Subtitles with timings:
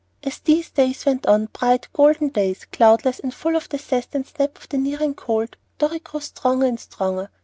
[0.23, 4.25] As these days went on, bright, golden days, cloudless, and full of the zest and
[4.25, 7.29] snap of the nearing cold, Dorry grew stronger and stronger.